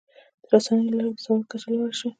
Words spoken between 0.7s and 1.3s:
له لارې د